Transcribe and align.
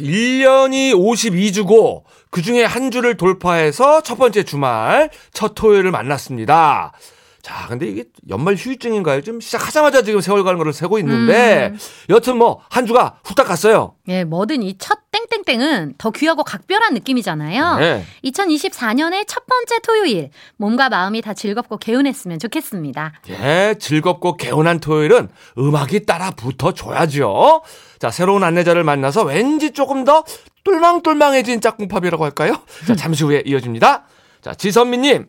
1년이 0.00 0.92
52주고 0.94 2.02
그 2.30 2.42
중에 2.42 2.64
한 2.64 2.90
주를 2.90 3.16
돌파해서 3.16 4.02
첫 4.02 4.16
번째 4.16 4.44
주말, 4.44 5.10
첫 5.32 5.54
토요일을 5.54 5.90
만났습니다. 5.90 6.92
자, 7.42 7.66
근데 7.68 7.86
이게 7.86 8.04
연말 8.28 8.54
휴유증인가요? 8.54 9.22
좀 9.22 9.40
시작하자마자 9.40 10.02
지금 10.02 10.20
세월 10.20 10.44
가는 10.44 10.58
거를 10.58 10.72
세고 10.72 10.98
있는데, 10.98 11.70
음. 11.72 11.78
여튼 12.10 12.36
뭐, 12.36 12.60
한 12.68 12.84
주가 12.86 13.18
후딱 13.24 13.46
갔어요. 13.46 13.94
예, 14.08 14.24
뭐든 14.24 14.62
이 14.62 14.76
첫 14.78 14.98
땡땡땡은 15.10 15.94
더 15.98 16.10
귀하고 16.10 16.44
각별한 16.44 16.94
느낌이잖아요. 16.94 17.76
네. 17.78 18.04
2024년의 18.24 19.24
첫 19.26 19.44
번째 19.46 19.78
토요일, 19.80 20.30
몸과 20.56 20.88
마음이 20.88 21.20
다 21.22 21.34
즐겁고 21.34 21.78
개운했으면 21.78 22.38
좋겠습니다. 22.38 23.12
예, 23.30 23.74
즐겁고 23.78 24.36
개운한 24.36 24.80
토요일은 24.80 25.28
음악이 25.58 26.06
따라 26.06 26.30
붙어 26.30 26.72
줘야죠. 26.72 27.62
자, 27.98 28.10
새로운 28.10 28.44
안내자를 28.44 28.84
만나서 28.84 29.24
왠지 29.24 29.72
조금 29.72 30.04
더 30.04 30.24
똘망똘망해진 30.64 31.60
짝꿍팝이라고 31.60 32.24
할까요? 32.24 32.54
자, 32.86 32.94
잠시 32.94 33.24
후에 33.24 33.42
이어집니다. 33.46 34.04
자, 34.42 34.54
지선미님. 34.54 35.26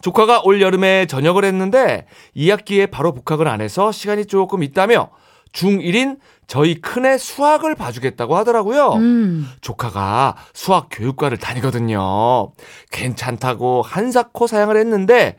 조카가 0.00 0.42
올 0.44 0.60
여름에 0.62 1.06
전역을 1.06 1.44
했는데 1.44 2.06
2학기에 2.36 2.90
바로 2.90 3.12
복학을 3.12 3.48
안 3.48 3.60
해서 3.60 3.90
시간이 3.92 4.26
조금 4.26 4.62
있다며 4.62 5.10
중1인 5.52 6.18
저희 6.46 6.80
큰애 6.80 7.18
수학을 7.18 7.74
봐주겠다고 7.74 8.36
하더라고요. 8.36 8.92
음. 8.94 9.48
조카가 9.60 10.36
수학 10.54 10.88
교육과를 10.90 11.38
다니거든요. 11.38 12.52
괜찮다고 12.90 13.82
한사코 13.82 14.46
사양을 14.46 14.76
했는데 14.76 15.36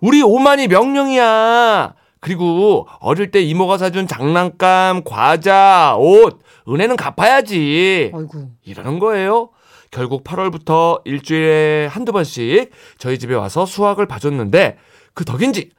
우리 0.00 0.22
오만이 0.22 0.68
명령이야. 0.68 1.94
그리고 2.20 2.86
어릴 3.00 3.30
때 3.30 3.40
이모가 3.40 3.78
사준 3.78 4.06
장난감, 4.06 5.02
과자, 5.04 5.96
옷, 5.98 6.40
은혜는 6.68 6.96
갚아야지. 6.96 8.12
아이고. 8.14 8.50
이러는 8.64 8.98
거예요. 8.98 9.50
결국 9.90 10.24
8월부터 10.24 11.00
일주일에 11.04 11.86
한두 11.86 12.12
번씩 12.12 12.70
저희 12.98 13.18
집에 13.18 13.34
와서 13.34 13.66
수학을 13.66 14.06
봐줬는데 14.06 14.78
그 15.14 15.24
덕인지 15.24 15.70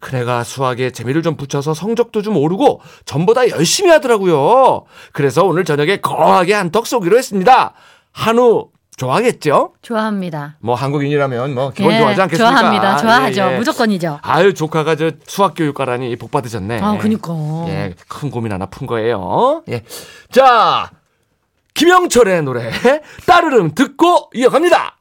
큰애가 0.00 0.44
수학에 0.44 0.90
재미를 0.90 1.22
좀 1.22 1.36
붙여서 1.36 1.74
성적도 1.74 2.22
좀 2.22 2.36
오르고 2.36 2.80
전보다 3.04 3.48
열심히 3.50 3.90
하더라고요. 3.90 4.84
그래서 5.12 5.44
오늘 5.44 5.64
저녁에 5.64 5.96
거하게 5.96 6.54
한턱 6.54 6.86
쏘기로 6.86 7.18
했습니다. 7.18 7.74
한우 8.12 8.70
좋아하겠죠? 8.96 9.74
좋아합니다. 9.82 10.56
뭐 10.60 10.74
한국인이라면 10.74 11.54
뭐 11.54 11.70
기본 11.70 11.92
예, 11.92 11.98
좋아하지 11.98 12.22
않겠습니까? 12.22 12.50
좋아합니다. 12.50 12.96
좋아하죠. 12.96 13.42
예, 13.42 13.52
예. 13.54 13.58
무조건이죠. 13.58 14.18
아유 14.22 14.54
조카가 14.54 14.96
저 14.96 15.12
수학 15.26 15.54
교육과라니 15.54 16.16
복 16.16 16.30
받으셨네. 16.32 16.80
아, 16.80 16.98
그니까. 16.98 17.32
예, 17.68 17.94
큰 18.08 18.30
고민 18.30 18.52
하나 18.52 18.66
푼 18.66 18.86
거예요. 18.88 19.62
예. 19.68 19.82
자, 20.32 20.90
김영철의 21.78 22.42
노래 22.42 22.70
따르릉 23.24 23.72
듣고 23.72 24.30
이어갑니다. 24.34 24.96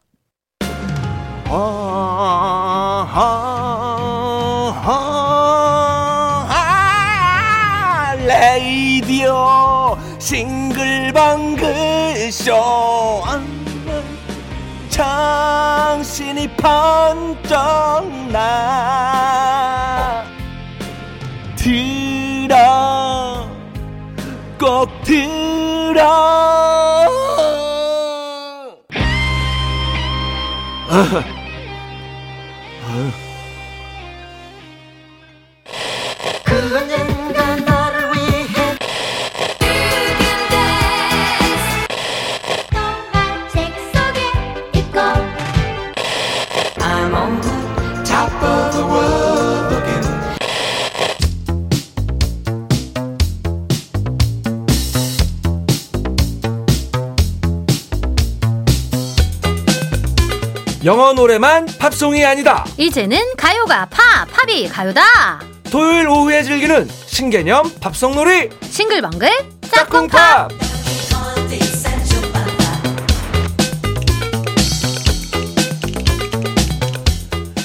아, 1.50 3.08
아, 4.86 4.94
아, 6.52 8.16
레이디오 8.16 9.98
싱글벙글쇼. 10.20 11.64
정신이 14.90 16.48
번쩍 16.58 18.08
나. 18.32 20.24
들어 21.56 23.50
꼭 24.60 24.90
들어 25.04 26.27
영 36.90 37.07
어 61.08 61.14
노래만 61.14 61.68
팝송이 61.80 62.26
아니다. 62.26 62.66
이제는 62.76 63.18
가요가 63.38 63.86
팝, 63.86 64.28
팝이 64.30 64.68
가요다. 64.68 65.40
토요일 65.72 66.10
오후에 66.10 66.44
즐기는 66.44 66.86
신개념 67.06 67.72
팝송 67.80 68.14
놀이. 68.14 68.50
싱글벙글 68.70 69.30
짝꿍팝. 69.74 70.50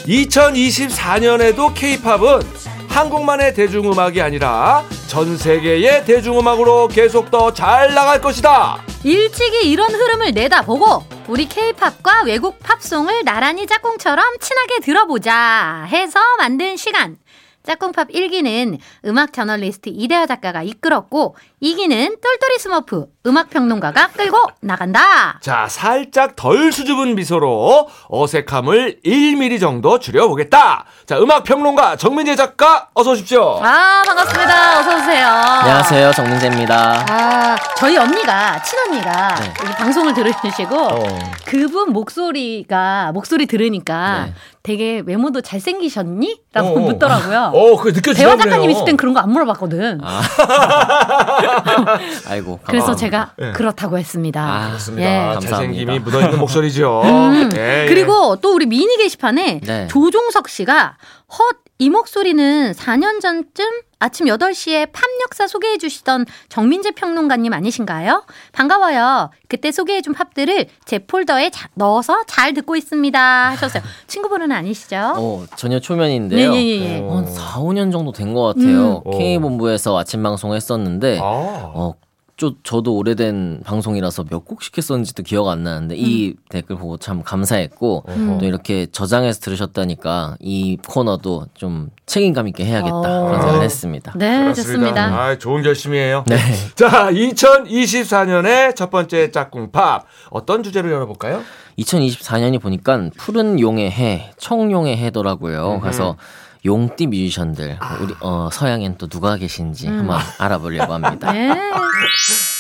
2024년에도 0.06 1.72
케이팝은 1.75 2.41
한국만의 2.88 3.54
대중음악이 3.54 4.20
아니라 4.20 4.84
전 5.08 5.36
세계의 5.36 6.04
대중음악으로 6.04 6.88
계속 6.88 7.31
더 7.31 7.52
잘 7.52 7.94
나갈 7.94 8.20
것이다. 8.20 8.78
일찍이 9.04 9.68
이런 9.68 9.92
흐름을 9.92 10.32
내다보고 10.32 11.02
우리 11.26 11.48
케이팝과 11.48 12.22
외국 12.24 12.60
팝송을 12.60 13.24
나란히 13.24 13.66
짝꿍처럼 13.66 14.38
친하게 14.38 14.78
들어보자 14.80 15.88
해서 15.90 16.20
만든 16.38 16.76
시간. 16.76 17.16
짝꿍팝 17.64 18.08
1기는 18.08 18.78
음악 19.06 19.32
저널리스트 19.32 19.90
이대하 19.92 20.26
작가가 20.26 20.62
이끌었고 20.62 21.36
2기는 21.62 22.20
똘똘이 22.20 22.58
스머프 22.58 23.06
음악평론가가 23.24 24.08
끌고 24.08 24.38
나간다. 24.60 25.38
자, 25.40 25.68
살짝 25.68 26.34
덜 26.34 26.72
수줍은 26.72 27.14
미소로 27.14 27.88
어색함을 28.08 29.00
1mm 29.04 29.60
정도 29.60 30.00
줄여보겠다. 30.00 30.86
자, 31.06 31.18
음악평론가 31.18 31.96
정민재 31.96 32.34
작가 32.34 32.88
어서 32.94 33.12
오십시오. 33.12 33.60
아, 33.62 34.02
반갑습니다. 34.04 34.80
어서 34.80 34.96
오세요. 34.96 35.26
안녕하세요. 35.28 36.12
정민재입니다. 36.12 37.06
아, 37.08 37.56
저희 37.76 37.96
언니가, 37.96 38.60
친언니가 38.62 39.34
네. 39.36 39.52
방송을 39.76 40.14
들으시고 40.14 40.76
어. 40.76 41.18
그분 41.46 41.92
목소리가 41.92 43.12
목소리 43.12 43.46
들으니까 43.46 44.26
네. 44.26 44.34
되게 44.62 45.02
외모도 45.04 45.40
잘생기셨니? 45.40 46.40
라고 46.52 46.68
어, 46.68 46.72
어. 46.72 46.78
묻더라고요. 46.78 47.51
어, 47.52 47.76
그게 47.76 47.93
느껴지네요. 47.93 48.28
대화 48.28 48.37
작가님 48.37 48.70
있을 48.70 48.84
땐 48.84 48.96
그런 48.96 49.14
거 49.14 49.20
안 49.20 49.31
물어봤거든. 49.31 50.00
아. 50.02 50.22
아이고. 52.28 52.60
그래서 52.66 52.96
제가 52.96 53.32
네. 53.38 53.52
그렇다고 53.52 53.99
했습니다. 53.99 54.40
아, 54.43 54.69
그렇습니다. 54.69 55.37
예. 55.37 55.40
잘생김이 55.40 55.99
묻어있는 56.00 56.38
목소리죠. 56.38 57.02
음. 57.04 57.50
예, 57.56 57.84
예. 57.84 57.88
그리고 57.88 58.37
또 58.37 58.54
우리 58.54 58.66
미니 58.66 58.96
게시판에 58.96 59.60
네. 59.62 59.87
조종석 59.88 60.49
씨가 60.49 60.96
헛 61.38 61.62
이 61.82 61.90
목소리는 61.90 62.70
4년 62.75 63.20
전쯤 63.20 63.64
아침 63.99 64.26
8시에 64.26 64.93
팝 64.93 65.02
역사 65.25 65.49
소개해 65.49 65.79
주시던 65.79 66.26
정민재 66.49 66.93
평론가님 66.93 67.52
아니신가요? 67.52 68.23
반가워요. 68.52 69.31
그때 69.49 69.73
소개해 69.73 70.00
준 70.00 70.14
팝들을 70.14 70.67
제 70.84 71.00
폴더에 71.00 71.50
자, 71.50 71.69
넣어서 71.75 72.23
잘 72.29 72.55
듣고 72.55 72.76
있습니다. 72.76 73.50
하셨어요. 73.50 73.82
친구분은 74.06 74.52
아니시죠? 74.52 75.14
어, 75.17 75.44
전혀 75.56 75.81
초면인데요. 75.81 76.52
네, 76.52 76.56
네, 76.56 76.79
네. 76.79 77.00
어, 77.02 77.17
한 77.17 77.26
4, 77.26 77.58
5년 77.62 77.90
정도 77.90 78.12
된 78.12 78.32
것 78.32 78.43
같아요. 78.55 79.02
음. 79.05 79.11
K본부에서 79.19 79.99
아침 79.99 80.23
방송 80.23 80.55
했었는데, 80.55 81.19
아. 81.19 81.25
어, 81.25 81.94
저, 82.42 82.54
저도 82.64 82.96
오래된 82.96 83.60
방송이라서 83.64 84.24
몇 84.24 84.44
곡씩 84.44 84.76
했었는지도 84.76 85.22
기억 85.22 85.46
안 85.46 85.62
나는데 85.62 85.94
음. 85.94 86.00
이 86.00 86.34
댓글 86.48 86.74
보고 86.74 86.96
참 86.96 87.22
감사했고 87.22 88.02
음. 88.08 88.38
또 88.40 88.46
이렇게 88.46 88.86
저장해서 88.86 89.38
들으셨다니까 89.38 90.38
이 90.40 90.76
코너도 90.84 91.46
좀 91.54 91.90
책임감 92.06 92.48
있게 92.48 92.64
해야겠다 92.64 92.96
어. 92.96 93.26
그런 93.26 93.40
생각을 93.42 93.62
했습니다. 93.62 94.12
네, 94.16 94.42
그렇습니다. 94.42 94.54
좋습니다. 94.54 95.04
아, 95.04 95.38
좋은 95.38 95.62
결심이에요. 95.62 96.24
네. 96.26 96.36
자, 96.74 97.12
2024년의 97.12 98.74
첫 98.74 98.90
번째 98.90 99.30
짝꿍 99.30 99.70
팝 99.70 100.04
어떤 100.30 100.64
주제로 100.64 100.90
열어볼까요? 100.90 101.42
2024년이 101.78 102.60
보니까 102.60 103.10
푸른 103.16 103.60
용의 103.60 103.88
해, 103.92 104.32
청룡의 104.36 104.96
해더라고요. 104.96 105.74
음. 105.74 105.80
그래서 105.80 106.16
용띠 106.64 107.06
뮤지션들 107.06 107.76
아. 107.81 107.99
우리 108.00 108.14
어, 108.20 108.49
서양엔 108.53 108.97
또 108.99 109.09
누가 109.09 109.37
계신지 109.37 109.88
음. 109.88 110.00
한번 110.00 110.20
알아보려고 110.38 110.93
합니다. 110.94 111.32
네. 111.32 111.49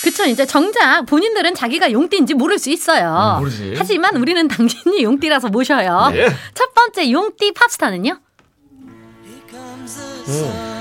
그쵸 0.02 0.24
이제 0.24 0.44
정작 0.44 1.06
본인들은 1.06 1.54
자기가 1.54 1.92
용띠인지 1.92 2.34
모를 2.34 2.58
수 2.58 2.70
있어요. 2.70 3.40
음, 3.42 3.74
하지만 3.76 4.16
우리는 4.16 4.48
당신이 4.48 5.04
용띠라서 5.04 5.48
모셔요. 5.48 6.10
네. 6.12 6.26
첫 6.54 6.74
번째 6.74 7.10
용띠 7.10 7.52
팝스타는요? 7.52 8.18
음. 10.28 10.72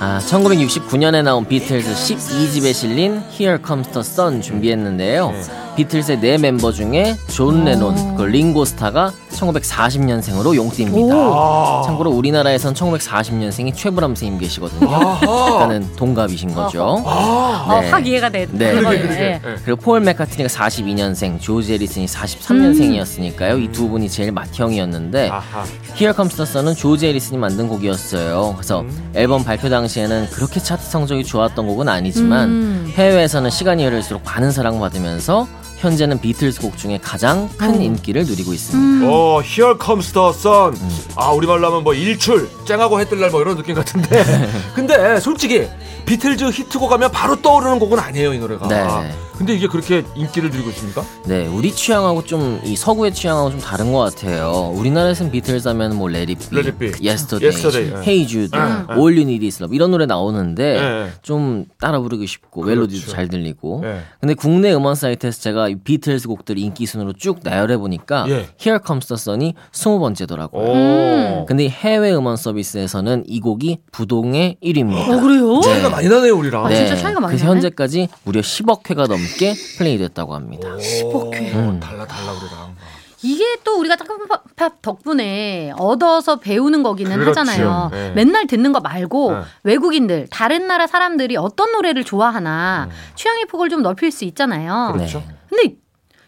아, 0.00 0.20
1969년에 0.26 1.22
나온 1.24 1.46
비틀즈 1.46 1.92
12집에 1.92 2.72
실린 2.72 3.22
Here 3.32 3.58
Comes 3.64 3.90
the 3.90 4.00
Sun 4.00 4.42
준비했는데요. 4.42 5.30
네. 5.30 5.67
비틀즈의 5.78 6.18
네 6.18 6.38
멤버 6.38 6.72
중에 6.72 7.16
존 7.28 7.64
레논, 7.64 8.16
그 8.16 8.24
링고스타가 8.24 9.12
1940년생으로 9.30 10.56
용띠입니다. 10.56 11.82
참고로 11.86 12.10
우리나라에선 12.10 12.74
1940년생이 12.74 13.72
최불암 13.76 14.16
선생님 14.16 14.40
계시거든요. 14.40 14.88
그러니까는 14.88 15.94
동갑이신 15.94 16.52
거죠. 16.52 17.04
아, 17.06 17.78
네. 17.80 17.90
확 17.90 18.04
이해가 18.04 18.28
돼. 18.28 18.48
네. 18.50 18.72
그러게, 18.72 18.98
그러게. 19.02 19.14
네. 19.14 19.40
그리고 19.64 19.80
폴 19.80 20.00
맥카트니가 20.00 20.48
42년생, 20.48 21.40
조지 21.40 21.74
해리슨이 21.74 22.06
43년생이었으니까요. 22.06 23.52
음. 23.52 23.62
이 23.62 23.71
두 23.71 23.88
분이 23.88 24.08
제일 24.08 24.32
맏형이었는데 24.32 25.28
아하. 25.28 25.64
Here 25.94 26.12
Comes 26.12 26.34
the 26.34 26.42
Sun은 26.42 26.74
조지 26.74 27.06
해리슨이 27.06 27.38
만든 27.38 27.68
곡이었어요. 27.68 28.54
그래서 28.56 28.80
음. 28.80 29.10
앨범 29.14 29.44
발표 29.44 29.68
당시에는 29.68 30.30
그렇게 30.30 30.58
차트 30.58 30.82
성적이 30.82 31.22
좋았던 31.22 31.68
곡은 31.68 31.88
아니지만 31.88 32.48
음. 32.48 32.92
해외에서는 32.96 33.48
시간이 33.50 33.84
흐를수록 33.84 34.24
많은 34.24 34.50
사랑받으면서 34.50 35.46
현재는 35.78 36.20
비틀스 36.20 36.60
곡 36.60 36.76
중에 36.76 36.98
가장 37.02 37.48
큰 37.56 37.70
어. 37.78 37.80
인기를 37.80 38.24
누리고 38.26 38.52
있습니다. 38.52 39.06
음. 39.06 39.08
어, 39.10 39.40
Here 39.42 39.74
Comes 39.82 40.12
the 40.12 40.28
Sun. 40.30 40.74
음. 40.74 40.98
아, 41.16 41.30
우리말로 41.30 41.66
하면 41.68 41.84
뭐 41.84 41.94
일출, 41.94 42.48
쨍하고 42.64 43.00
해뜰 43.00 43.20
날 43.20 43.30
뭐 43.30 43.40
이런 43.42 43.56
느낌 43.56 43.74
같은데. 43.74 44.24
근데 44.74 45.20
솔직히 45.20 45.68
비틀즈 46.06 46.44
히트곡 46.50 46.90
하면 46.92 47.10
바로 47.12 47.40
떠오르는 47.40 47.78
곡은 47.78 47.98
아니에요, 47.98 48.32
이 48.34 48.38
노래가. 48.38 48.66
네. 48.68 49.12
근데 49.38 49.54
이게 49.54 49.68
그렇게 49.68 50.02
인기를 50.16 50.50
누리고 50.50 50.68
있습니까? 50.70 51.04
네, 51.26 51.46
우리 51.46 51.72
취향하고 51.72 52.24
좀 52.24 52.58
이 52.64 52.74
서구의 52.76 53.14
취향하고 53.14 53.50
좀 53.50 53.60
다른 53.60 53.92
것 53.92 53.98
같아요. 54.00 54.72
우리나라에서는 54.74 55.30
비틀즈 55.30 55.68
하면 55.68 55.96
뭐 55.96 56.10
Let 56.10 56.32
It 56.32 56.48
Be, 56.50 56.58
Let 56.58 56.70
It 56.70 56.78
Be. 56.98 57.08
Yesterday, 57.08 57.46
Yesterday 57.48 57.92
예. 57.92 58.02
Hey 58.02 58.26
Jude, 58.26 58.50
네. 58.58 58.58
All 58.94 59.12
You 59.14 59.22
Need 59.22 59.44
Is 59.46 59.62
Love 59.62 59.74
이런 59.76 59.90
노래 59.92 60.06
나오는데 60.06 60.80
네. 60.80 61.12
좀 61.22 61.66
따라 61.80 62.00
부르기 62.00 62.26
쉽고 62.26 62.62
그렇죠. 62.62 62.80
멜로디도 62.80 63.10
잘 63.12 63.28
들리고. 63.28 63.80
네. 63.82 64.00
근데 64.20 64.34
국내 64.34 64.72
음원 64.74 64.94
사이트에서 64.96 65.40
제가 65.40 65.68
비틀즈 65.84 66.26
곡들 66.26 66.58
인기 66.58 66.86
순으로 66.86 67.12
쭉 67.12 67.38
나열해 67.42 67.76
보니까 67.78 68.26
예. 68.28 68.48
Here 68.60 68.80
Comes 68.84 69.06
the 69.06 69.16
Sun이 69.16 69.54
20번째더라고요. 69.72 70.74
음. 70.74 71.44
근데 71.46 71.68
해외 71.68 72.12
음원 72.12 72.36
서비스에서는 72.36 73.24
이 73.26 73.40
곡이 73.40 73.78
부동의 73.92 74.56
1위입니다. 74.62 75.08
어, 75.08 75.20
그래요? 75.20 75.60
차이가 75.60 75.90
많이 75.90 76.08
나네요, 76.08 76.36
우리랑. 76.36 76.66
아, 76.66 76.74
진짜 76.74 76.96
차이가 76.96 77.20
많이 77.20 77.34
나네. 77.34 77.36
그래서 77.36 77.46
현재까지 77.46 78.08
무려 78.24 78.40
10억 78.40 78.88
회가 78.90 79.06
넘 79.06 79.18
넘게 79.28 79.54
플레이됐다고 79.76 80.34
합니다. 80.34 80.68
10억 80.76 81.32
음. 81.54 81.80
달라 81.80 82.06
달라 82.06 82.32
우리랑. 82.32 82.76
이게 83.22 83.56
또 83.64 83.80
우리가 83.80 83.96
짝꿍팝 83.96 84.80
덕분에 84.80 85.72
얻어서 85.76 86.36
배우는 86.36 86.84
거기는 86.84 87.10
그렇죠. 87.18 87.40
하잖아요. 87.40 87.88
네. 87.90 88.12
맨날 88.12 88.46
듣는 88.46 88.72
거 88.72 88.80
말고 88.80 89.32
네. 89.32 89.40
외국인들 89.64 90.28
다른 90.30 90.68
나라 90.68 90.86
사람들이 90.86 91.36
어떤 91.36 91.72
노래를 91.72 92.04
좋아하나 92.04 92.88
음. 92.88 92.94
취향의 93.16 93.46
폭을 93.46 93.70
좀 93.70 93.82
넓힐 93.82 94.12
수 94.12 94.24
있잖아요. 94.24 94.92
그렇죠. 94.94 95.24
근데 95.48 95.76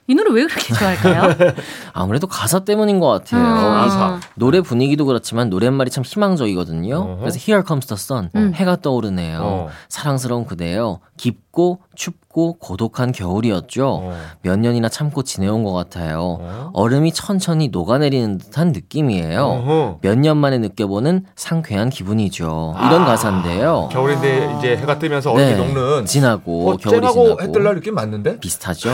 이 0.08 0.14
노래 0.17 0.32
왜 0.32 0.44
그렇게 0.44 0.75
좋아할까요? 0.75 1.55
아무래도 1.94 2.26
가사 2.26 2.64
때문인 2.64 2.99
것 2.99 3.06
같아요. 3.06 4.14
음. 4.17 4.20
노래 4.35 4.61
분위기도 4.61 5.06
그렇지만 5.06 5.49
노랫말이 5.50 5.88
참 5.91 6.03
희망적이거든요. 6.05 6.96
어허. 6.96 7.17
그래서 7.20 7.38
Here 7.38 7.62
Comes 7.64 7.87
the 7.87 7.96
Sun, 7.96 8.31
음. 8.35 8.53
해가 8.53 8.81
떠오르네요. 8.81 9.41
어. 9.41 9.69
사랑스러운 9.88 10.46
그대요. 10.46 10.99
깊고 11.20 11.81
춥고 11.94 12.55
고독한 12.55 13.12
겨울이었죠. 13.12 13.87
어. 13.87 14.17
몇 14.40 14.58
년이나 14.58 14.88
참고 14.88 15.22
지내온 15.22 15.64
것 15.64 15.75
같아요. 15.75 16.38
어? 16.40 16.70
얼음이 16.72 17.12
천천히 17.12 17.69
녹아내리는 17.69 18.38
듯한 18.38 18.72
느낌이에요. 18.72 19.43
어허. 19.44 19.99
몇년 20.00 20.38
만에 20.38 20.56
느껴보는 20.56 21.26
상쾌한 21.37 21.90
기분이죠. 21.90 22.75
이런 22.78 23.02
아. 23.02 23.05
가사인데요. 23.05 23.90
겨울인데 23.93 24.56
이제 24.58 24.76
해가 24.78 24.99
뜨면서 24.99 25.32
얼음이 25.32 25.50
네. 25.50 25.56
녹는 25.58 26.06
지나고 26.06 26.70
어, 26.70 26.76
겨울이 26.78 27.00
지나고 27.00 27.43
해뜰 27.43 27.64
날 27.64 27.75
느낌 27.75 27.94
맞는데? 27.96 28.40
비슷하죠. 28.40 28.88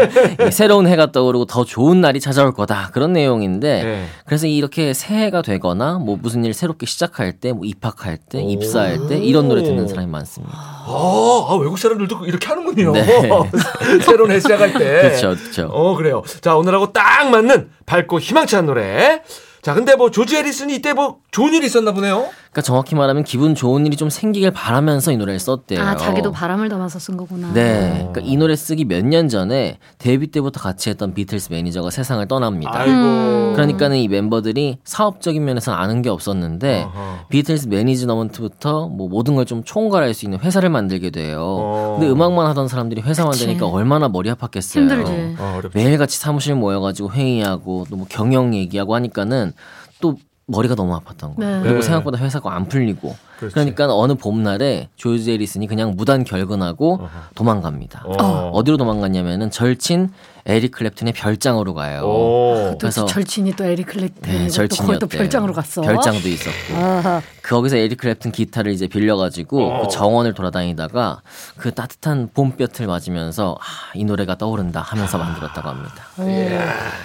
새로운 0.50 0.86
해가 0.86 1.12
떠오르고 1.12 1.44
더 1.44 1.64
좋은 1.64 2.00
날이 2.00 2.20
찾아올 2.20 2.54
거다 2.54 2.88
그런 2.94 3.12
내용인데 3.12 3.82
네. 3.84 4.06
그래서 4.24 4.46
이렇게 4.46 4.94
새해가 4.94 5.42
되거나 5.42 5.98
뭐 5.98 6.16
무슨 6.18 6.42
일 6.46 6.54
새롭게 6.54 6.86
시작할 6.86 7.32
때, 7.32 7.52
뭐 7.52 7.66
입학할 7.66 8.16
때, 8.16 8.40
입사할 8.40 9.08
때 9.08 9.18
이런 9.18 9.48
노래 9.48 9.62
듣는 9.62 9.88
사람이 9.88 10.10
많습니다. 10.10 10.54
아, 10.56 11.46
아 11.48 11.56
외국 11.66 11.78
사람들도 11.78 12.26
이렇게 12.26 12.46
하는군요. 12.46 12.92
네. 12.92 13.30
새로운 14.04 14.30
해 14.30 14.38
시작할 14.38 14.72
때. 14.72 14.78
그렇죠, 15.02 15.34
그렇죠. 15.34 15.66
어 15.72 15.96
그래요. 15.96 16.22
자 16.40 16.54
오늘하고 16.56 16.92
딱 16.92 17.28
맞는 17.28 17.70
밝고 17.86 18.20
희망찬 18.20 18.66
노래. 18.66 19.22
자 19.62 19.74
근데 19.74 19.96
뭐 19.96 20.12
조지 20.12 20.36
해리슨이 20.36 20.76
이때 20.76 20.92
뭐 20.92 21.18
좋은 21.32 21.52
일이 21.52 21.66
있었나 21.66 21.92
보네요. 21.92 22.28
그러니까 22.56 22.62
정확히 22.62 22.94
말하면 22.94 23.22
기분 23.24 23.54
좋은 23.54 23.84
일이 23.84 23.98
좀 23.98 24.08
생기길 24.08 24.50
바라면서 24.50 25.12
이 25.12 25.18
노래를 25.18 25.38
썼대요. 25.38 25.78
아, 25.78 25.94
자기도 25.94 26.32
바람을 26.32 26.70
담아서 26.70 26.98
쓴 26.98 27.18
거구나. 27.18 27.52
네. 27.52 27.98
그러니까 27.98 28.22
이 28.24 28.34
노래 28.38 28.56
쓰기 28.56 28.86
몇 28.86 29.04
년 29.04 29.28
전에 29.28 29.76
데뷔 29.98 30.26
때부터 30.28 30.58
같이 30.58 30.88
했던 30.88 31.12
비틀스 31.12 31.52
매니저가 31.52 31.90
세상을 31.90 32.26
떠납니다. 32.28 32.72
아이고. 32.74 33.52
그러니까는 33.52 33.98
이 33.98 34.08
멤버들이 34.08 34.78
사업적인 34.84 35.44
면에서는 35.44 35.78
아는 35.78 36.00
게 36.00 36.08
없었는데 36.08 36.84
어허. 36.84 37.26
비틀스 37.28 37.68
매니지먼트부터 37.68 38.88
뭐 38.88 39.08
모든 39.08 39.34
걸 39.36 39.46
좀 39.46 39.62
총괄할 39.62 40.12
수 40.14 40.24
있는 40.24 40.40
회사를 40.40 40.70
만들게 40.70 41.10
돼요. 41.10 41.40
어. 41.40 41.96
근데 42.00 42.10
음악만 42.10 42.46
하던 42.46 42.66
사람들이 42.68 43.02
회사 43.02 43.22
만드니까 43.24 43.66
얼마나 43.68 44.08
머리 44.08 44.28
아팠겠어요. 44.32 44.80
힘들지. 44.80 45.36
어, 45.38 45.60
매일 45.74 45.98
같이 45.98 46.18
사무실 46.18 46.54
모여가지고 46.56 47.12
회의하고 47.12 47.84
또 47.90 47.96
뭐 47.96 48.06
경영 48.08 48.54
얘기하고 48.54 48.94
하니까는 48.96 49.52
또 50.00 50.16
머리가 50.48 50.76
너무 50.76 50.96
아팠던 51.00 51.34
거예요. 51.34 51.56
네. 51.56 51.62
그리고 51.62 51.76
네. 51.80 51.82
생각보다 51.82 52.18
회사가 52.18 52.54
안 52.54 52.68
풀리고. 52.68 53.16
그렇지. 53.38 53.52
그러니까 53.54 53.92
어느 53.94 54.14
봄날에 54.14 54.88
조지 54.94 55.32
해리슨이 55.32 55.66
그냥 55.66 55.94
무단 55.96 56.22
결근하고 56.22 56.94
어허. 57.02 57.08
도망갑니다. 57.34 58.04
어. 58.06 58.50
어디로 58.54 58.76
도망갔냐면은 58.76 59.50
절친 59.50 60.10
에릭 60.46 60.72
클랩튼의 60.76 61.12
별장으로 61.16 61.74
가요. 61.74 62.02
오. 62.04 62.78
그래서 62.78 63.04
절친이 63.06 63.56
또 63.56 63.64
에릭 63.64 63.88
클랩튼 63.88 64.22
네, 64.22 64.48
절친이 64.48 65.00
또 65.00 65.08
별장으로 65.08 65.52
갔어. 65.52 65.82
별장도 65.82 66.28
있었고. 66.28 66.76
아하. 66.76 67.20
거기서 67.42 67.76
에릭 67.76 68.00
클랩튼 68.00 68.30
기타를 68.30 68.70
이제 68.70 68.86
빌려가지고 68.86 69.66
어. 69.66 69.82
그 69.82 69.88
정원을 69.88 70.34
돌아다니다가 70.34 71.22
그 71.56 71.74
따뜻한 71.74 72.30
봄볕을 72.32 72.86
맞으면서 72.86 73.58
아, 73.60 73.64
이 73.96 74.04
노래가 74.04 74.38
떠오른다 74.38 74.80
하면서 74.80 75.18
만들었다고 75.18 75.68
합니다. 75.68 76.04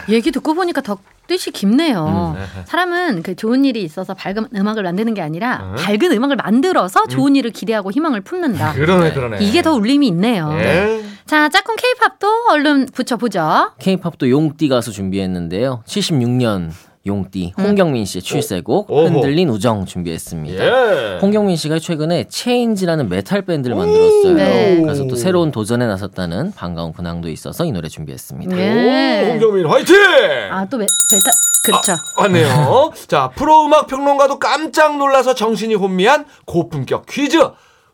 얘기 0.10 0.31
듣고 0.31 0.53
보니까 0.53 0.81
더 0.81 1.00
뜻이 1.31 1.51
깊네요. 1.51 2.35
음. 2.38 2.63
사람은 2.65 3.23
그 3.23 3.38
좋은 3.38 3.63
일이 3.63 3.83
있어서 3.83 4.13
밝은 4.13 4.47
음악을 4.53 4.83
만드는 4.83 5.13
게 5.13 5.21
아니라 5.21 5.61
음. 5.63 5.75
밝은 5.77 6.11
음악을 6.11 6.35
만들어서 6.35 7.07
좋은 7.07 7.31
음. 7.31 7.35
일을 7.38 7.51
기대하고 7.51 7.89
희망을 7.89 8.19
품는다. 8.19 8.73
그러네, 8.73 9.13
그러네. 9.13 9.38
이게 9.39 9.61
더 9.61 9.73
울림이 9.73 10.05
있네요. 10.07 10.51
네. 10.51 11.01
자, 11.25 11.47
짝꿍 11.47 11.77
케이팝도 11.77 12.27
얼른 12.50 12.88
붙여보죠. 12.88 13.71
케이팝도 13.79 14.29
용띠 14.29 14.67
가수 14.67 14.91
준비했는데요. 14.91 15.83
76년 15.88 16.71
용띠 17.05 17.53
홍경민 17.58 18.05
씨의 18.05 18.22
출세곡 18.22 18.91
오. 18.91 19.05
흔들린 19.05 19.50
우정 19.50 19.86
준비했습니다. 19.86 20.63
예. 20.63 21.20
홍경민 21.20 21.55
씨가 21.55 21.79
최근에 21.79 22.25
체인지라는 22.29 23.10
메탈 23.10 23.41
밴드를 23.43 23.75
만들었어요. 23.75 24.34
네. 24.36 24.79
그래서 24.81 25.08
또 25.08 25.15
새로운 25.15 25.51
도전에 25.51 25.88
나섰다는 25.88 26.51
반가운 26.51 26.93
근황도 26.93 27.29
있어서 27.29 27.65
이 27.65 27.72
노래 27.72 27.89
준비했습니다. 27.89 28.55
예. 28.58 29.27
오, 29.27 29.31
홍경민 29.34 29.65
화이팅! 29.65 29.96
아 30.51 30.58
또 30.58 30.77
메, 30.77 30.86
메탈 31.12 31.31
그렇죠. 31.63 31.93
아, 31.93 32.22
맞네요. 32.24 32.91
자 33.08 33.29
프로 33.36 33.65
음악 33.65 33.88
평론가도 33.88 34.39
깜짝 34.39 34.98
놀라서 34.98 35.34
정신이 35.34 35.75
혼미한 35.75 36.25
고품격 36.46 37.05
퀴즈. 37.08 37.38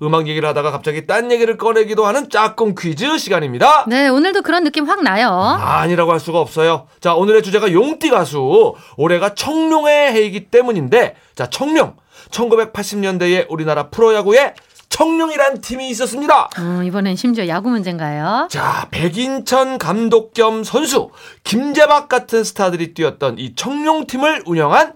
음악 0.03 0.27
얘기를 0.27 0.47
하다가 0.49 0.71
갑자기 0.71 1.07
딴 1.07 1.31
얘기를 1.31 1.57
꺼내기도 1.57 2.05
하는 2.05 2.29
짝꿍 2.29 2.75
퀴즈 2.77 3.17
시간입니다. 3.17 3.85
네, 3.87 4.07
오늘도 4.07 4.43
그런 4.43 4.63
느낌 4.63 4.87
확 4.87 5.01
나요. 5.03 5.29
아니라고 5.29 6.11
할 6.11 6.19
수가 6.19 6.39
없어요. 6.39 6.87
자, 6.99 7.15
오늘의 7.15 7.41
주제가 7.43 7.71
용띠 7.71 8.09
가수. 8.09 8.75
올해가 8.95 9.33
청룡의 9.33 10.13
해이기 10.13 10.49
때문인데, 10.49 11.15
자, 11.35 11.49
청룡. 11.49 11.95
1980년대에 12.31 13.45
우리나라 13.49 13.89
프로야구에 13.89 14.53
청룡이란 14.89 15.61
팀이 15.61 15.89
있었습니다. 15.89 16.49
어, 16.57 16.83
이번엔 16.83 17.15
심지어 17.15 17.47
야구 17.47 17.69
문제인가요? 17.69 18.47
자, 18.49 18.87
백인천 18.91 19.77
감독 19.77 20.33
겸 20.33 20.63
선수, 20.63 21.09
김재박 21.43 22.07
같은 22.09 22.43
스타들이 22.43 22.93
뛰었던 22.93 23.37
이 23.37 23.53
청룡팀을 23.55 24.43
운영한 24.45 24.93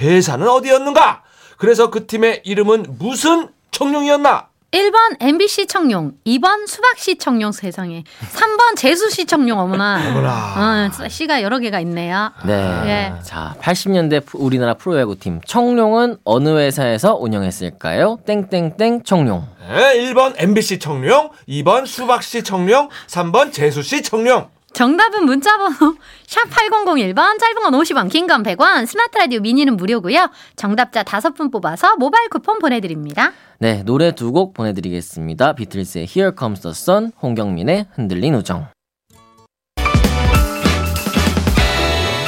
회사는 0.00 0.48
어디였는가? 0.48 1.22
그래서 1.56 1.90
그 1.90 2.06
팀의 2.06 2.42
이름은 2.44 2.96
무슨 2.98 3.48
청룡이었나? 3.70 4.46
1번 4.72 5.16
MBC 5.18 5.66
청룡, 5.66 6.12
2번 6.24 6.68
수박씨 6.68 7.18
청룡 7.18 7.50
세상에, 7.50 8.04
3번 8.32 8.76
재수씨 8.76 9.26
청룡 9.26 9.58
어머나. 9.58 10.00
어머나. 10.10 10.90
어, 11.04 11.08
씨가 11.08 11.42
여러 11.42 11.58
개가 11.58 11.80
있네요. 11.80 12.30
네. 12.46 12.52
예. 12.86 13.12
자, 13.24 13.56
80년대 13.60 14.22
우리나라 14.34 14.74
프로야구 14.74 15.18
팀 15.18 15.40
청룡은 15.44 16.18
어느 16.22 16.56
회사에서 16.56 17.16
운영했을까요? 17.16 18.18
땡땡땡 18.24 19.02
청룡. 19.02 19.44
네, 19.70 19.98
1번 20.12 20.34
MBC 20.36 20.78
청룡, 20.78 21.30
2번 21.48 21.84
수박씨 21.86 22.44
청룡, 22.44 22.90
3번 23.08 23.52
재수씨 23.52 24.02
청룡. 24.02 24.48
정답은 24.72 25.24
문자번호 25.26 25.96
샵 26.26 26.42
8001번, 26.48 27.38
짧은 27.40 27.62
건 27.62 27.72
50원, 27.72 28.08
긴 28.10 28.26
건 28.26 28.42
100원, 28.42 28.86
스마트 28.86 29.18
라디오 29.18 29.40
미니는 29.40 29.76
무료고요. 29.76 30.30
정답자 30.56 31.02
5분 31.02 31.50
뽑아서 31.50 31.96
모바일 31.96 32.28
쿠폰 32.28 32.58
보내드립니다. 32.60 33.32
네, 33.58 33.82
노래 33.82 34.12
두 34.14 34.32
곡 34.32 34.54
보내드리겠습니다. 34.54 35.54
비틀스의 35.54 36.06
Here 36.08 36.32
Comes 36.38 36.60
the 36.62 36.70
Sun, 36.70 37.12
홍경민의 37.20 37.86
흔들린 37.94 38.34
우정. 38.36 38.68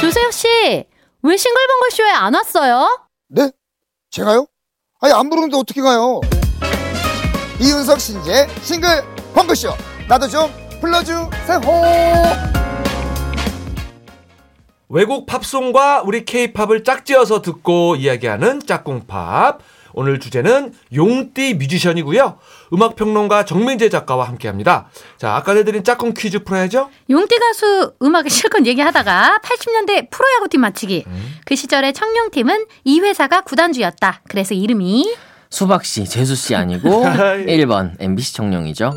조세혁 0.01 0.33
씨, 0.33 0.47
왜 1.21 1.37
싱글벙글 1.37 1.91
쇼에 1.91 2.11
안 2.11 2.33
왔어요? 2.35 3.07
네? 3.29 3.51
제가요? 4.11 4.45
아니 4.99 5.13
안 5.13 5.29
부르는데 5.29 5.55
어떻게 5.57 5.81
가요? 5.81 6.19
이윤석 7.61 7.99
신재 8.01 8.47
싱글 8.61 8.89
펑크쇼 9.33 9.69
나도 10.09 10.27
좀 10.27 10.51
불러주세요. 10.83 11.61
외국 14.89 15.25
팝송과 15.25 16.03
우리 16.05 16.25
케이팝을 16.25 16.83
짝지어서 16.83 17.41
듣고 17.41 17.95
이야기하는 17.95 18.59
짝꿍팝. 18.65 19.59
오늘 19.95 20.19
주제는 20.19 20.73
용띠 20.93 21.53
뮤지션이고요. 21.53 22.37
음악평론가 22.73 23.45
정민재 23.45 23.89
작가와 23.89 24.27
함께합니다. 24.27 24.89
자, 25.17 25.35
아까 25.35 25.53
내드린 25.53 25.83
짝꿍 25.83 26.15
퀴즈 26.17 26.43
풀어야죠? 26.43 26.89
용띠 27.09 27.39
가수 27.39 27.93
음악을 28.01 28.29
실컷 28.29 28.65
얘기하다가 28.65 29.39
80년대 29.41 30.09
프로야구팀 30.09 30.59
맞히기. 30.61 31.05
음. 31.07 31.35
그 31.45 31.55
시절에 31.55 31.93
청룡팀은 31.93 32.65
이 32.83 32.99
회사가 32.99 33.41
구단주였다. 33.41 34.21
그래서 34.27 34.53
이름이 34.53 35.15
수박 35.49 35.85
씨, 35.85 36.03
재수 36.05 36.35
씨 36.35 36.55
아니고 36.55 37.03
1번 37.47 37.93
MBC 37.99 38.33
청룡이죠. 38.33 38.93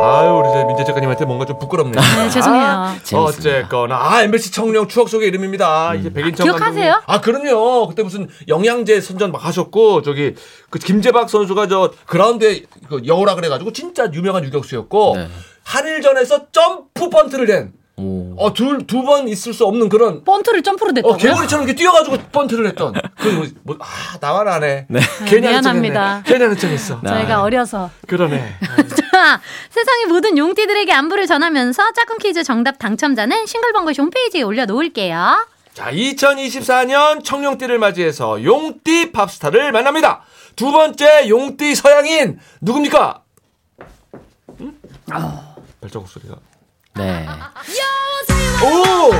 아유 0.00 0.32
우리 0.32 0.64
민재 0.66 0.84
작가님한테 0.84 1.24
뭔가 1.24 1.46
좀 1.46 1.58
부끄럽네요. 1.58 2.02
네, 2.16 2.28
죄송해요. 2.28 2.64
아, 2.66 2.96
어쨌거나 3.14 3.96
아 3.96 4.22
MBC 4.22 4.52
청룡 4.52 4.88
추억 4.88 5.08
속의 5.08 5.28
이름입니다. 5.28 5.92
음. 5.92 6.00
이제 6.00 6.12
백인청 6.12 6.44
기억하세요? 6.44 6.92
감독님. 6.92 7.02
아 7.06 7.20
그럼요. 7.20 7.88
그때 7.88 8.02
무슨 8.02 8.28
영양제 8.48 9.00
선전 9.00 9.32
막 9.32 9.44
하셨고 9.44 10.02
저기 10.02 10.34
그 10.70 10.78
김재박 10.78 11.30
선수가 11.30 11.68
저 11.68 11.92
그라운드에 12.06 12.64
그 12.88 13.02
여우라 13.06 13.34
그래가지고 13.34 13.72
진짜 13.72 14.10
유명한 14.12 14.44
유격수였고 14.44 15.16
네. 15.16 15.28
한일전에서 15.64 16.50
점프 16.52 17.08
번트를 17.08 17.46
낸. 17.46 17.72
어, 17.96 18.52
둘, 18.52 18.84
두 18.86 19.04
번 19.04 19.28
있을 19.28 19.52
수 19.54 19.64
없는 19.64 19.88
그런. 19.88 20.24
번트를 20.24 20.62
점프로 20.62 20.90
냈다. 20.92 21.06
어, 21.08 21.16
개구리처럼 21.16 21.64
이렇게 21.64 21.76
뛰어가지고 21.78 22.18
번트를 22.32 22.66
했던. 22.66 22.92
그, 23.16 23.28
뭐, 23.28 23.46
뭐 23.62 23.76
아, 23.80 24.18
나만 24.20 24.48
안 24.48 24.64
해. 24.64 24.86
네. 24.88 25.00
괜히 25.26 25.46
미안합니다. 25.48 26.22
괜히 26.26 26.42
하는 26.42 26.56
척 26.58 26.68
했어. 26.68 27.00
저희가 27.06 27.42
어려서. 27.42 27.90
그러네. 28.08 28.54
자, 29.12 29.40
세상의 29.70 30.06
모든 30.08 30.36
용띠들에게 30.36 30.92
안부를 30.92 31.26
전하면서 31.26 31.92
짝꿍 31.92 32.18
퀴즈 32.18 32.42
정답 32.42 32.78
당첨자는 32.78 33.46
싱글벙글 33.46 33.94
홈페이지에 33.96 34.42
올려놓을게요. 34.42 35.46
자, 35.74 35.90
2024년 35.92 37.22
청룡띠를 37.24 37.78
맞이해서 37.78 38.42
용띠 38.42 39.12
팝스타를 39.12 39.70
만납니다. 39.72 40.22
두 40.56 40.72
번째 40.72 41.28
용띠 41.28 41.74
서양인 41.74 42.38
누굽니까? 42.60 43.22
응? 44.60 44.74
아, 45.10 45.54
발자국 45.80 46.08
소리가. 46.08 46.36
네. 46.96 47.26
오! 48.62 49.12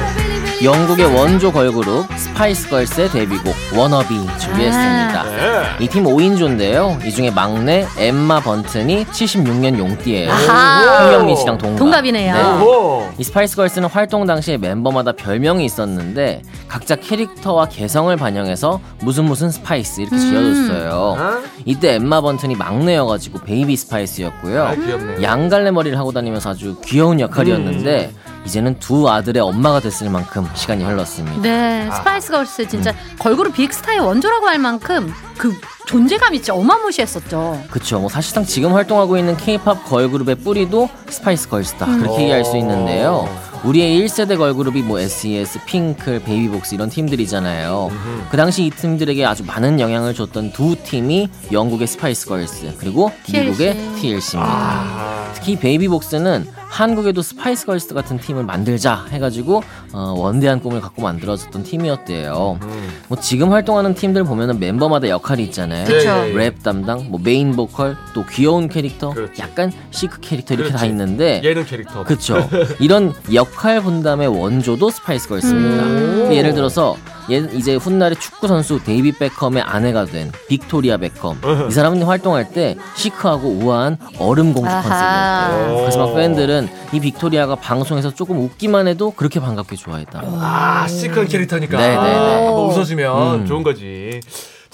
영국의 0.65 1.07
원조 1.15 1.53
걸그룹 1.53 2.07
스파이스 2.17 2.69
걸스의 2.71 3.11
데뷔곡 3.11 3.53
워너비 3.77 4.15
준비했습니다. 4.39 5.21
아. 5.21 5.25
네. 5.25 5.85
이 5.85 5.90
팀 5.90 6.05
5인조인데요. 6.05 7.05
이 7.05 7.11
중에 7.11 7.31
막내 7.31 7.85
엠마 7.99 8.41
번튼이 8.41 9.05
76년 9.07 9.77
용띠예요. 9.79 10.31
홍경민 10.31 11.37
씨랑 11.37 11.59
동갑. 11.59 11.79
동갑이네요. 11.79 12.35
네. 12.35 13.15
이 13.19 13.25
스파이스 13.25 13.57
걸스는 13.57 13.89
활동 13.91 14.25
당시에 14.27 14.57
멤버마다 14.57 15.13
별명이 15.13 15.65
있었는데 15.67 16.43
각자 16.69 16.97
캐릭터와 16.97 17.67
개성을 17.69 18.17
반영해서 18.17 18.81
무슨 19.01 19.25
무슨 19.25 19.51
스파이스 19.51 20.01
이렇게 20.01 20.17
음. 20.17 20.21
지어줬어요. 20.21 20.91
어? 21.19 21.43
이때 21.67 21.95
엠마 21.97 22.21
번튼이 22.23 22.55
막내여가지고 22.57 23.41
베이비 23.41 23.77
스파이스였고요. 23.77 24.63
아, 24.65 24.75
양갈래 25.21 25.71
머리를 25.73 25.99
하고 25.99 26.13
다니면서 26.13 26.51
아주 26.51 26.77
귀여운 26.85 27.21
역할이었는데 27.21 27.64
음. 27.69 28.15
이제는 28.47 28.79
두 28.79 29.09
아들의 29.09 29.43
엄마가 29.43 29.81
됐을 29.81 30.11
만큼 30.11 30.47
시간이 30.55 30.85
흘렀습니다. 30.85 31.41
네, 31.41 31.91
스파이스 31.95 32.31
걸스 32.31 32.69
진짜 32.69 32.91
음. 32.91 33.17
걸그룹 33.19 33.55
빅스타의 33.55 34.01
원조라고 34.01 34.47
할 34.47 34.59
만큼 34.59 35.13
그 35.39 35.55
존재감이 35.87 36.39
진짜 36.39 36.55
어마무시했었죠. 36.55 37.63
그렇죠. 37.71 38.01
뭐 38.01 38.09
사실상 38.09 38.45
지금 38.45 38.75
활동하고 38.75 39.17
있는 39.17 39.37
K-팝 39.37 39.85
걸그룹의 39.85 40.37
뿌리도 40.37 40.89
스파이스 41.09 41.49
걸스다 41.49 41.87
음. 41.87 42.01
그렇게 42.01 42.23
얘기할 42.23 42.45
수 42.45 42.57
있는데요. 42.59 43.29
우리의 43.65 43.99
1세대 43.99 44.37
걸그룹이 44.37 44.83
뭐 44.83 45.01
SES, 45.01 45.65
핑클, 45.65 46.21
베이비복스 46.25 46.75
이런 46.75 46.91
팀들이잖아요. 46.91 47.91
그 48.31 48.37
당시 48.37 48.65
이 48.67 48.71
팀들에게 48.71 49.25
아주 49.25 49.43
많은 49.43 49.81
영향을 49.81 50.13
줬던 50.13 50.53
두 50.53 50.77
팀이 50.77 51.29
영국의 51.51 51.87
스파이스 51.87 52.27
걸스 52.27 52.75
그리고 52.79 53.11
TLC. 53.25 53.45
미국의 53.47 53.75
TLC입니다. 54.01 55.24
아. 55.35 55.37
특히 55.37 55.57
베이비복스는 55.57 56.47
한국에도 56.69 57.23
스파이스 57.23 57.67
걸스 57.67 57.95
같은 57.95 58.19
팀을 58.19 58.45
만들자 58.45 59.07
해가지고 59.11 59.63
어, 59.93 60.15
원대한 60.17 60.61
꿈을 60.61 60.81
갖고 60.81 61.03
만들어졌던 61.03 61.63
팀이었대요. 61.63 62.59
음. 62.63 62.89
뭐 63.09 63.19
지금 63.21 63.53
활동하는 63.53 63.95
팀들 63.95 64.25
보면은 64.25 64.59
멤버마다 64.59 65.09
역할이 65.09 65.43
있잖아요. 65.45 65.85
그쵸. 65.87 66.25
랩 66.37 66.63
담당, 66.63 67.11
뭐 67.11 67.21
메인 67.23 67.55
보컬, 67.55 67.97
또 68.13 68.25
귀여운 68.27 68.69
캐릭터, 68.69 69.11
그렇지. 69.11 69.41
약간 69.41 69.73
시크 69.91 70.21
캐릭터 70.21 70.55
이렇게 70.55 70.71
그렇지. 70.71 70.81
다 70.85 70.87
있는데 70.91 71.41
예능 71.45 71.65
캐릭터. 71.65 72.03
그렇죠. 72.05 72.49
이런 72.81 73.13
역할 73.33 73.81
분담의 73.81 74.29
원조도 74.29 74.91
스파이스 74.91 75.29
걸스입니다. 75.29 75.85
음. 75.85 76.29
예를 76.33 76.55
들어서 76.55 76.97
이제 77.29 77.77
훗날의 77.77 78.17
축구 78.17 78.49
선수 78.49 78.83
데이비드 78.83 79.13
베컴의 79.13 79.63
아내가 79.63 80.05
된 80.05 80.31
빅토리아 80.49 80.97
베컴. 80.99 81.41
이 81.69 81.73
사람은 81.73 82.03
활동할 82.03 82.51
때 82.51 82.77
시크하고 82.97 83.49
우아한 83.49 83.99
얼음 84.19 84.53
공주 84.53 84.71
컨셉이었대요. 84.71 85.77
그래서 85.81 86.07
막 86.07 86.15
팬들은 86.15 86.69
이 86.93 87.01
빅토리아가 87.01 87.57
방송에서 87.57 88.13
조금 88.15 88.41
웃기만 88.41 88.89
해도 88.89 89.11
그렇게 89.11 89.41
반갑게 89.41 89.77
좋아했다. 89.77 90.23
아, 90.25 90.87
시크한 90.89 91.29
캐릭터니까. 91.29 91.77
네네네. 91.79 92.03
네, 92.03 92.13
네. 92.13 92.47
한번 92.47 92.67
웃어주면 92.67 93.41
음. 93.41 93.47
좋은 93.47 93.63
거지. 93.63 94.21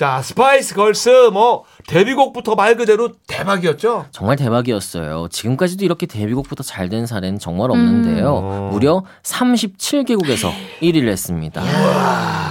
자, 0.00 0.22
스파이스 0.22 0.74
걸스 0.74 1.28
뭐 1.30 1.64
데뷔곡부터 1.86 2.54
말 2.54 2.74
그대로 2.74 3.10
대박이었죠? 3.26 4.06
정말 4.12 4.36
대박이었어요. 4.36 5.28
지금까지도 5.30 5.84
이렇게 5.84 6.06
데뷔곡부터 6.06 6.62
잘 6.62 6.88
된 6.88 7.04
사례는 7.04 7.38
정말 7.38 7.70
없는데요. 7.70 8.38
음. 8.38 8.70
무려 8.70 9.04
37개국에서 9.22 10.50
1위를 10.80 11.08
했습니다. 11.08 11.62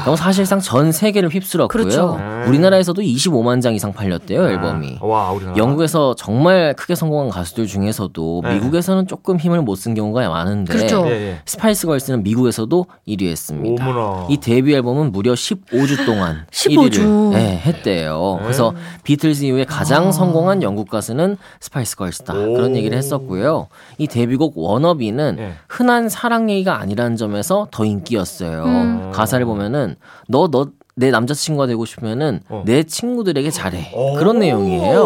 그럼 0.03 0.15
사실상 0.15 0.59
전 0.59 0.91
세계를 0.91 1.29
휩쓸었고요. 1.29 1.67
그렇죠. 1.67 2.17
네. 2.19 2.45
우리나라에서도 2.47 3.01
25만 3.01 3.63
장 3.63 3.73
이상 3.73 3.93
팔렸대요, 3.93 4.43
아. 4.43 4.49
앨범이. 4.51 4.99
와, 5.01 5.33
영국에서 5.57 6.13
정말 6.15 6.75
크게 6.75 6.93
성공한 6.93 7.29
가수들 7.31 7.65
중에서도 7.65 8.41
네. 8.43 8.53
미국에서는 8.53 9.07
조금 9.07 9.37
힘을 9.37 9.63
못 9.63 9.79
쓴 9.79 9.95
경우가 9.95 10.29
많은데 10.29 10.73
그렇죠. 10.73 11.03
예, 11.07 11.11
예. 11.11 11.41
스파이스 11.45 11.87
걸스는 11.87 12.21
미국에서도 12.23 12.85
1위 13.07 13.27
했습니다. 13.29 13.87
오머나. 13.89 14.27
이 14.29 14.37
데뷔 14.37 14.75
앨범은 14.75 15.11
무려 15.11 15.33
15주 15.33 16.05
동안 16.05 16.45
15주. 16.51 16.91
1위를 16.91 17.38
네, 17.39 17.57
했대요. 17.57 18.35
네. 18.39 18.43
그래서 18.43 18.73
비틀즈 19.03 19.43
이후에 19.45 19.65
가장 19.65 20.07
아. 20.07 20.11
성공한 20.11 20.61
영국 20.63 20.89
가수는 20.89 21.37
스파이스 21.59 21.95
걸스다. 21.95 22.33
그런 22.33 22.75
얘기를 22.75 22.97
했었고요. 22.97 23.67
이 23.97 24.07
데뷔곡 24.07 24.57
워너비는 24.57 25.35
네. 25.37 25.53
흔한 25.67 26.09
사랑 26.09 26.49
얘기가 26.49 26.79
아니라는 26.79 27.15
점에서 27.17 27.67
더 27.71 27.85
인기였어요. 27.85 28.63
음. 28.63 29.11
가사를 29.13 29.45
보면은 29.45 29.95
너 30.27 30.47
너 30.47 30.67
내 30.99 31.11
남자친구가 31.11 31.65
되고 31.67 31.85
싶으면은 31.85 32.41
어. 32.49 32.63
내 32.65 32.83
친구들에게 32.83 33.49
잘해. 33.51 33.93
그런 34.17 34.39
내용이에요. 34.39 35.01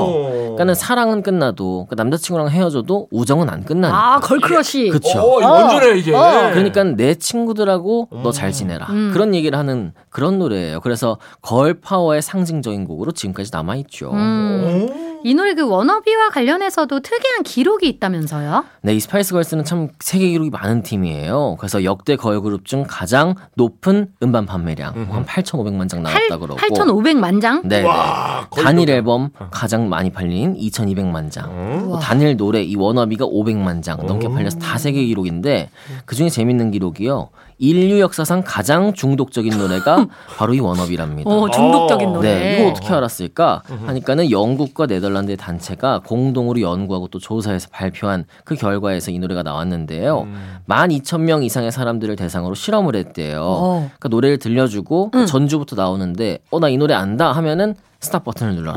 그러니까는 0.55 0.75
사랑은 0.75 1.21
끝나도 1.23 1.87
그 1.89 1.95
남자친구랑 1.95 2.49
헤어져도 2.49 3.07
우정은 3.11 3.49
안 3.49 3.63
끝나니까. 3.63 4.15
아, 4.15 4.19
girl 4.19 4.47
crush. 4.47 4.89
그렇죠. 4.89 5.19
어, 5.19 5.39
완전해 5.41 5.97
이제. 5.97 6.13
어. 6.13 6.51
그러니까 6.53 6.83
내 6.83 7.15
친구들하고 7.15 8.09
음. 8.11 8.23
너 8.23 8.37
잘 8.37 8.51
지내라. 8.51 8.87
음. 8.89 9.11
그런 9.13 9.33
얘기를 9.35 9.57
하는 9.57 9.93
그런 10.09 10.39
노래예요. 10.39 10.79
그래서 10.81 11.17
girl 11.41 11.79
power의 11.79 12.21
상징적인 12.21 12.85
곡으로 12.85 13.11
지금까지 13.11 13.49
남아 13.53 13.75
있죠. 13.77 14.11
음. 14.11 15.12
이 15.23 15.33
노래 15.33 15.53
그 15.53 15.67
워너비와 15.67 16.29
관련해서도 16.29 16.99
특이한 16.99 17.43
기록이 17.43 17.87
있다면서요? 17.87 18.65
네, 18.81 18.93
이 18.93 18.99
스파이스 18.99 19.33
걸스는 19.33 19.63
참 19.63 19.87
세계 19.99 20.27
기록이 20.29 20.49
많은 20.49 20.83
팀이에요. 20.83 21.55
그래서 21.59 21.83
역대 21.85 22.15
걸그룹 22.17 22.65
중 22.65 22.83
가장 22.87 23.35
높은 23.55 24.07
음반 24.21 24.45
판매량 24.45 24.93
음흠. 24.95 25.11
한 25.13 25.25
8,500만 25.25 25.87
장 25.87 26.03
나왔다 26.03 26.37
그러고 26.37 26.57
8,500만 26.59 27.41
장? 27.41 27.61
네. 27.63 27.83
와, 27.83 28.47
단일 28.51 28.89
앨범 28.89 29.29
어. 29.39 29.47
가장 29.49 29.87
많이 29.87 30.11
팔린 30.11 30.55
2,200만 30.55 31.31
장. 31.31 31.85
뭐 31.87 31.99
단일 31.99 32.35
노래 32.35 32.61
이 32.61 32.75
워너비가 32.75 33.25
500만 33.25 33.81
장 33.81 34.05
넘게 34.05 34.27
팔려서 34.27 34.59
다 34.59 34.77
세계 34.77 35.05
기록인데 35.05 35.69
그 36.05 36.15
중에 36.15 36.29
재밌는 36.29 36.71
기록이요. 36.71 37.29
인류 37.57 37.99
역사상 37.99 38.43
가장 38.45 38.93
중독적인 38.93 39.57
노래가 39.57 40.07
바로 40.37 40.53
이 40.53 40.59
워너비랍니다. 40.59 41.29
오, 41.29 41.49
중독적인 41.49 42.09
어. 42.09 42.13
노래. 42.13 42.33
네, 42.35 42.59
이거 42.59 42.69
어떻게 42.71 42.87
알았을까? 42.93 43.63
하니까는 43.85 44.31
영국과 44.31 44.85
네덜란드의 44.85 45.37
단체가 45.37 45.99
공동으로 46.05 46.59
연구하고 46.61 47.07
또 47.07 47.19
조사해서 47.19 47.69
발표한 47.71 48.25
그 48.43 48.55
결과에서 48.55 49.11
이 49.11 49.19
노래가 49.19 49.43
나왔는데요. 49.43 50.21
음. 50.21 50.57
12,000명 50.67 51.43
이상의 51.43 51.71
사람들을 51.71 52.15
대상으로 52.15 52.55
실험을 52.55 52.95
했대요. 52.95 53.41
어. 53.43 53.73
그러니까 53.99 54.09
노래를 54.09 54.37
들려주고 54.39 55.11
음. 55.13 55.25
전주부터 55.25 55.75
나오는데 55.75 56.39
어 56.51 56.59
나 56.59 56.69
이 56.69 56.77
노래 56.77 56.93
안다 56.93 57.31
하면은 57.33 57.75
스탑 58.03 58.23
버튼을 58.25 58.55
눌러라. 58.55 58.73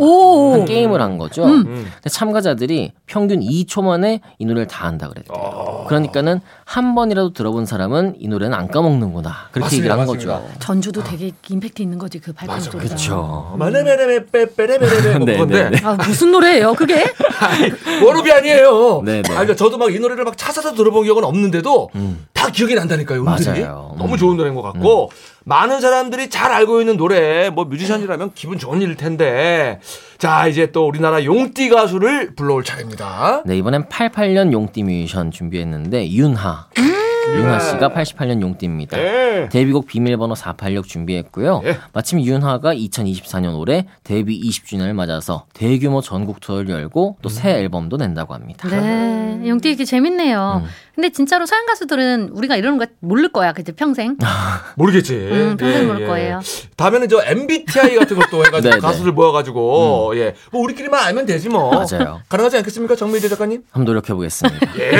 한 0.52 0.64
게임을 0.64 1.00
한 1.02 1.18
거죠. 1.18 1.44
음. 1.44 1.64
근데 1.64 2.08
참가자들이 2.10 2.92
평균 3.06 3.40
2초 3.40 3.82
만에 3.82 4.20
이 4.38 4.44
노래를 4.44 4.66
다 4.68 4.86
안다 4.86 5.08
그랬대요. 5.08 5.36
어. 5.36 5.84
그러니까는 5.88 6.40
한 6.64 6.94
번이라도 6.94 7.32
들어본 7.32 7.66
사람은 7.66 8.16
이 8.18 8.28
노래는 8.28 8.56
안 8.56 8.68
까먹는구나. 8.68 9.30
그렇게 9.50 9.60
맞습니다, 9.60 9.76
얘기를 9.76 9.92
한 9.92 9.98
맞습니다. 10.00 10.40
거죠. 10.40 10.58
전주도 10.60 11.02
되게 11.02 11.32
임팩트 11.48 11.82
있는 11.82 11.98
거지 11.98 12.18
그 12.20 12.32
발판 12.32 12.60
소리가. 12.60 12.84
그렇죠. 12.84 13.54
마네메네메 13.58 14.26
빼빼레메레메 14.26 15.24
네, 15.24 15.36
건데. 15.38 15.64
네, 15.64 15.70
네. 15.70 15.80
아, 15.84 15.94
무슨 15.94 16.30
노래예요, 16.32 16.74
그게? 16.74 17.04
워너비 18.04 18.30
아니에요. 18.32 19.02
네, 19.04 19.22
네. 19.22 19.30
아, 19.30 19.34
그러니까 19.34 19.56
저도 19.56 19.78
막 19.78 19.86
이 19.96 19.98
노래를 20.00 20.24
막 20.24 20.36
찾아서 20.36 20.74
들어본 20.74 21.04
기억은 21.04 21.24
없는데도 21.24 21.90
음. 21.94 22.26
다 22.34 22.50
기억이 22.50 22.74
난다니까요. 22.74 23.20
음들이. 23.24 23.60
맞아요. 23.62 23.94
너무 23.98 24.14
음. 24.14 24.18
좋은 24.18 24.36
노래인 24.36 24.54
것 24.54 24.60
같고 24.62 25.04
음. 25.04 25.08
많은 25.48 25.80
사람들이 25.80 26.28
잘 26.28 26.50
알고 26.50 26.80
있는 26.80 26.96
노래, 26.96 27.50
뭐 27.50 27.64
뮤지션이라면 27.66 28.32
기분 28.34 28.58
좋은 28.58 28.82
일일 28.82 28.96
텐데. 28.96 29.78
자, 30.18 30.48
이제 30.48 30.72
또 30.72 30.88
우리나라 30.88 31.24
용띠 31.24 31.68
가수를 31.68 32.34
불러올 32.34 32.64
차례입니다. 32.64 33.44
네, 33.46 33.56
이번엔 33.56 33.84
88년 33.84 34.52
용띠 34.52 34.82
뮤지션 34.82 35.30
준비했는데, 35.30 36.10
윤하. 36.10 36.66
음~ 36.78 36.96
윤하 37.34 37.58
씨가 37.58 37.90
88년 37.90 38.40
용띠입니다. 38.40 38.96
네. 38.96 39.48
데뷔곡 39.48 39.86
비밀번호 39.86 40.34
486 40.34 40.86
준비했고요. 40.86 41.60
네. 41.62 41.76
마침 41.92 42.20
윤하가 42.20 42.74
2024년 42.74 43.58
올해 43.58 43.86
데뷔 44.04 44.40
20주년을 44.40 44.92
맞아서 44.92 45.46
대규모 45.52 46.00
전국 46.00 46.40
투어를 46.40 46.70
열고 46.70 47.18
또새 47.22 47.50
앨범도 47.50 47.96
낸다고 47.96 48.34
합니다. 48.34 48.68
네, 48.68 49.48
용띠 49.48 49.70
이렇게 49.70 49.84
재밌네요. 49.84 50.62
음. 50.64 50.68
근데 50.96 51.10
진짜로 51.10 51.44
서양 51.44 51.66
가수들은 51.66 52.30
우리가 52.32 52.56
이러는 52.56 52.78
거 52.78 52.86
모를 53.00 53.28
거야, 53.28 53.52
그치 53.52 53.72
평생. 53.72 54.16
모르겠지. 54.76 55.14
음, 55.14 55.56
평생 55.58 55.82
예, 55.82 55.86
모를 55.86 56.00
예. 56.02 56.06
거예요. 56.06 56.40
다음에는 56.76 57.08
저 57.10 57.22
MBTI 57.22 57.96
같은 57.96 58.16
것도 58.18 58.44
해가지고 58.46 58.60
네, 58.70 58.76
네. 58.76 58.80
가수들 58.80 59.12
모여가지고 59.12 60.12
음. 60.12 60.16
예, 60.16 60.34
뭐 60.50 60.62
우리끼리만 60.62 60.98
알면 61.04 61.26
되지 61.26 61.50
뭐. 61.50 61.70
맞아요. 61.70 62.22
가능하지 62.30 62.56
않겠습니까, 62.56 62.96
정민재 62.96 63.28
작가님? 63.28 63.62
한번 63.72 63.84
노력해 63.84 64.14
보겠습니다. 64.14 64.72
예, 64.80 64.92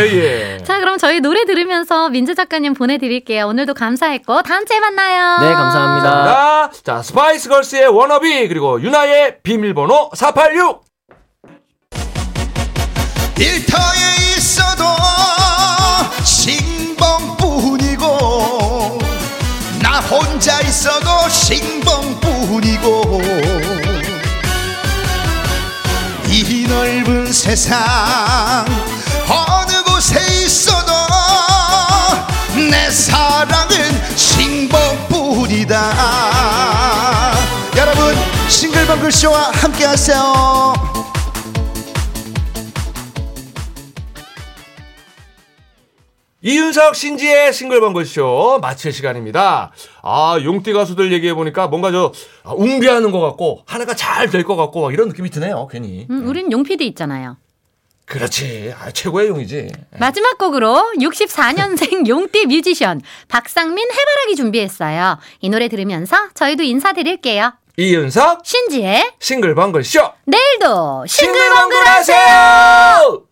예. 0.59 0.59
자, 0.65 0.79
그럼 0.81 0.99
저희 0.99 1.21
노래 1.21 1.47
들으면서 1.47 2.11
민재 2.11 2.35
작가님 2.35 2.75
보내드릴게요. 2.75 3.47
오늘도 3.47 3.73
감사했고 3.73 4.43
다음 4.43 4.67
주에 4.67 4.79
만나요. 4.79 5.38
네, 5.49 5.55
감사합니다. 5.55 6.11
감사합니다. 6.11 6.71
자, 6.85 7.03
스파이스 7.03 7.49
걸스의 7.49 7.87
워너비 7.88 8.49
그리고 8.49 8.83
윤하의 8.83 9.38
비밀번호 9.43 10.11
486. 10.15 10.85
일터에 13.38 14.37
있어도 14.37 14.85
있어도 20.76 21.26
싱벙뿐이고 21.30 23.21
이 26.28 26.66
넓은 26.68 27.33
세상 27.33 27.82
어느 29.26 29.82
곳에 29.84 30.21
있어도 30.45 30.93
내 32.71 32.91
사랑은 32.91 34.17
싱벙뿐이다. 34.17 35.93
여러분 37.76 38.15
싱글벙글쇼와 38.49 39.52
함께하세요 39.54 41.05
이윤석 46.50 46.95
신지의 46.95 47.52
싱글벙글쇼 47.52 48.61
마칠 48.63 48.93
시간입니다. 48.93 49.73
아, 50.00 50.39
용띠 50.45 50.73
가수들 50.73 51.13
얘기해보니까 51.15 51.67
뭔가 51.67 51.91
저, 51.91 52.13
아, 52.45 52.52
웅비하는 52.52 53.11
것 53.11 53.19
같고, 53.19 53.63
하나가 53.67 53.95
잘 53.97 54.30
될 54.30 54.45
것 54.45 54.54
같고, 54.54 54.82
막 54.82 54.93
이런 54.93 55.09
느낌이 55.09 55.28
드네요, 55.30 55.67
괜히. 55.67 56.06
음, 56.09 56.25
우린 56.28 56.52
용피디 56.52 56.87
있잖아요. 56.87 57.37
그렇지. 58.04 58.73
아, 58.80 58.93
최고의 58.93 59.26
용이지. 59.26 59.73
마지막 59.99 60.39
곡으로 60.39 60.93
64년생 61.00 62.06
용띠 62.06 62.47
뮤지션 62.47 63.00
박상민 63.26 63.85
해바라기 63.91 64.37
준비했어요. 64.37 65.19
이 65.41 65.49
노래 65.49 65.67
들으면서 65.67 66.17
저희도 66.35 66.63
인사드릴게요. 66.63 67.54
이윤석 67.76 68.47
신지의 68.47 69.15
싱글벙글쇼 69.19 70.00
내일도 70.26 71.04
싱글벙글 71.09 71.87
하세요! 71.89 73.23